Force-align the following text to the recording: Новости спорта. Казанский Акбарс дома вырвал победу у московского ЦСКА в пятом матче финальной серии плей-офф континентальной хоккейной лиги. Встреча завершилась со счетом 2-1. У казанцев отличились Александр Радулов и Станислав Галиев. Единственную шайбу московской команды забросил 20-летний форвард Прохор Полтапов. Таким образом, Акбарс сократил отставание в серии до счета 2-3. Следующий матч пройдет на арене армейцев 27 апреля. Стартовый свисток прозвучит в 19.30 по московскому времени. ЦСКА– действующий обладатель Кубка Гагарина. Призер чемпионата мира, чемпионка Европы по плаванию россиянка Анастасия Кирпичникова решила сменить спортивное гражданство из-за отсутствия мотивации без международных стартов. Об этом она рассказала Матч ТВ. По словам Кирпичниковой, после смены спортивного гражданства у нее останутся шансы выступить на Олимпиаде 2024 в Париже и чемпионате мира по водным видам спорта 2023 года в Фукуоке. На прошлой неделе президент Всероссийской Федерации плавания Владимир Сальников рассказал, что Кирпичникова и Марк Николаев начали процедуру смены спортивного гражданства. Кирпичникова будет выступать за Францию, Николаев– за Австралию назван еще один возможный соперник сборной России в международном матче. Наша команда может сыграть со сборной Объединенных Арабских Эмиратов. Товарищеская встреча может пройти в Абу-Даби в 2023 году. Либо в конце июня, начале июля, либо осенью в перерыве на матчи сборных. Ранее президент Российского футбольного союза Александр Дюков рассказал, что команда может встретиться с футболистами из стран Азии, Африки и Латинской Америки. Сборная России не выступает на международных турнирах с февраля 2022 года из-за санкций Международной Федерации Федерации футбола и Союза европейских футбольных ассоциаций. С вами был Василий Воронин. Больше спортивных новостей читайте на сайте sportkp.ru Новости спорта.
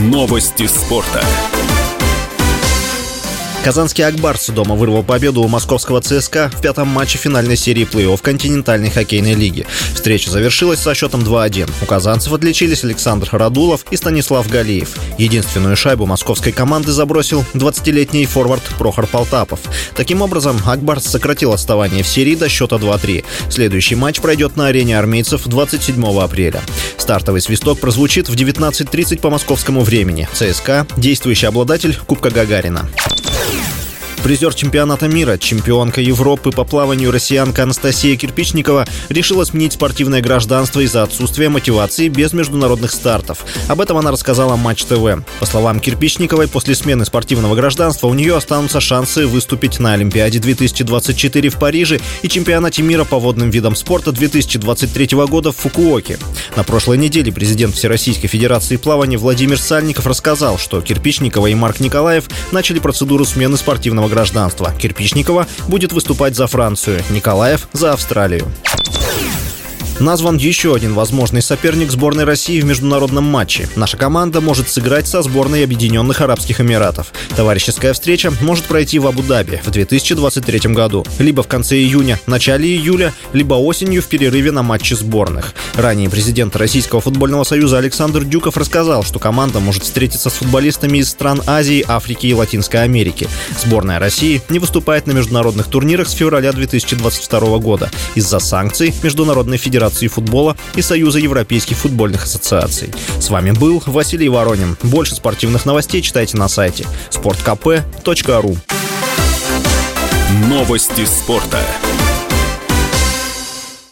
Новости 0.00 0.66
спорта. 0.66 1.20
Казанский 3.62 4.06
Акбарс 4.06 4.48
дома 4.48 4.74
вырвал 4.74 5.02
победу 5.02 5.42
у 5.42 5.48
московского 5.48 6.00
ЦСКА 6.00 6.50
в 6.56 6.62
пятом 6.62 6.88
матче 6.88 7.18
финальной 7.18 7.58
серии 7.58 7.84
плей-офф 7.84 8.18
континентальной 8.22 8.88
хоккейной 8.88 9.34
лиги. 9.34 9.66
Встреча 9.94 10.30
завершилась 10.30 10.80
со 10.80 10.94
счетом 10.94 11.20
2-1. 11.20 11.70
У 11.82 11.84
казанцев 11.84 12.32
отличились 12.32 12.84
Александр 12.84 13.28
Радулов 13.32 13.84
и 13.90 13.96
Станислав 13.96 14.48
Галиев. 14.48 14.96
Единственную 15.18 15.76
шайбу 15.76 16.06
московской 16.06 16.52
команды 16.52 16.92
забросил 16.92 17.44
20-летний 17.52 18.24
форвард 18.24 18.62
Прохор 18.78 19.06
Полтапов. 19.06 19.60
Таким 19.94 20.22
образом, 20.22 20.58
Акбарс 20.64 21.04
сократил 21.04 21.52
отставание 21.52 22.02
в 22.02 22.08
серии 22.08 22.36
до 22.36 22.48
счета 22.48 22.76
2-3. 22.76 23.24
Следующий 23.50 23.94
матч 23.94 24.20
пройдет 24.20 24.56
на 24.56 24.68
арене 24.68 24.98
армейцев 24.98 25.46
27 25.46 26.02
апреля. 26.18 26.62
Стартовый 26.96 27.42
свисток 27.42 27.78
прозвучит 27.78 28.30
в 28.30 28.34
19.30 28.34 29.20
по 29.20 29.28
московскому 29.28 29.82
времени. 29.82 30.26
ЦСКА– 30.32 30.86
действующий 30.96 31.46
обладатель 31.46 31.98
Кубка 32.06 32.30
Гагарина. 32.30 32.88
Призер 34.22 34.52
чемпионата 34.54 35.08
мира, 35.08 35.38
чемпионка 35.38 36.02
Европы 36.02 36.50
по 36.50 36.64
плаванию 36.64 37.10
россиянка 37.10 37.62
Анастасия 37.62 38.16
Кирпичникова 38.16 38.86
решила 39.08 39.44
сменить 39.44 39.72
спортивное 39.72 40.20
гражданство 40.20 40.80
из-за 40.80 41.02
отсутствия 41.02 41.48
мотивации 41.48 42.08
без 42.08 42.34
международных 42.34 42.90
стартов. 42.90 43.46
Об 43.66 43.80
этом 43.80 43.96
она 43.96 44.10
рассказала 44.10 44.56
Матч 44.56 44.84
ТВ. 44.84 45.24
По 45.40 45.46
словам 45.46 45.80
Кирпичниковой, 45.80 46.48
после 46.48 46.74
смены 46.74 47.06
спортивного 47.06 47.54
гражданства 47.54 48.08
у 48.08 48.14
нее 48.14 48.36
останутся 48.36 48.78
шансы 48.78 49.26
выступить 49.26 49.78
на 49.80 49.94
Олимпиаде 49.94 50.38
2024 50.38 51.48
в 51.48 51.58
Париже 51.58 51.98
и 52.20 52.28
чемпионате 52.28 52.82
мира 52.82 53.04
по 53.04 53.18
водным 53.18 53.48
видам 53.48 53.74
спорта 53.74 54.12
2023 54.12 55.16
года 55.28 55.50
в 55.50 55.56
Фукуоке. 55.56 56.18
На 56.56 56.62
прошлой 56.62 56.98
неделе 56.98 57.32
президент 57.32 57.74
Всероссийской 57.74 58.28
Федерации 58.28 58.76
плавания 58.76 59.16
Владимир 59.16 59.58
Сальников 59.58 60.06
рассказал, 60.06 60.58
что 60.58 60.82
Кирпичникова 60.82 61.46
и 61.46 61.54
Марк 61.54 61.80
Николаев 61.80 62.28
начали 62.52 62.80
процедуру 62.80 63.24
смены 63.24 63.56
спортивного 63.56 64.09
гражданства. 64.10 64.72
Кирпичникова 64.72 65.46
будет 65.68 65.92
выступать 65.92 66.36
за 66.36 66.46
Францию, 66.46 67.02
Николаев– 67.10 67.68
за 67.72 67.92
Австралию 67.92 68.46
назван 70.00 70.36
еще 70.36 70.74
один 70.74 70.94
возможный 70.94 71.42
соперник 71.42 71.90
сборной 71.90 72.24
России 72.24 72.60
в 72.60 72.64
международном 72.64 73.24
матче. 73.24 73.68
Наша 73.76 73.96
команда 73.96 74.40
может 74.40 74.68
сыграть 74.68 75.06
со 75.06 75.22
сборной 75.22 75.64
Объединенных 75.64 76.20
Арабских 76.20 76.60
Эмиратов. 76.60 77.12
Товарищеская 77.36 77.92
встреча 77.92 78.32
может 78.40 78.64
пройти 78.64 78.98
в 78.98 79.06
Абу-Даби 79.06 79.60
в 79.62 79.70
2023 79.70 80.72
году. 80.72 81.04
Либо 81.18 81.42
в 81.42 81.48
конце 81.48 81.76
июня, 81.76 82.18
начале 82.26 82.68
июля, 82.68 83.12
либо 83.32 83.54
осенью 83.54 84.02
в 84.02 84.06
перерыве 84.06 84.50
на 84.50 84.62
матчи 84.62 84.94
сборных. 84.94 85.54
Ранее 85.74 86.08
президент 86.08 86.56
Российского 86.56 87.00
футбольного 87.00 87.44
союза 87.44 87.78
Александр 87.78 88.24
Дюков 88.24 88.56
рассказал, 88.56 89.04
что 89.04 89.18
команда 89.18 89.60
может 89.60 89.82
встретиться 89.82 90.30
с 90.30 90.34
футболистами 90.34 90.98
из 90.98 91.10
стран 91.10 91.42
Азии, 91.46 91.84
Африки 91.86 92.26
и 92.26 92.34
Латинской 92.34 92.82
Америки. 92.82 93.28
Сборная 93.62 93.98
России 93.98 94.40
не 94.48 94.58
выступает 94.58 95.06
на 95.06 95.12
международных 95.12 95.66
турнирах 95.66 96.08
с 96.08 96.12
февраля 96.12 96.52
2022 96.52 97.58
года 97.58 97.90
из-за 98.14 98.38
санкций 98.38 98.94
Международной 99.02 99.58
Федерации 99.58 99.89
Федерации 99.90 100.08
футбола 100.08 100.56
и 100.76 100.82
Союза 100.82 101.18
европейских 101.18 101.76
футбольных 101.76 102.24
ассоциаций. 102.24 102.90
С 103.18 103.28
вами 103.30 103.50
был 103.50 103.82
Василий 103.86 104.28
Воронин. 104.28 104.76
Больше 104.82 105.14
спортивных 105.14 105.66
новостей 105.66 106.00
читайте 106.02 106.36
на 106.36 106.48
сайте 106.48 106.86
sportkp.ru 107.10 108.56
Новости 110.48 111.04
спорта. 111.04 111.58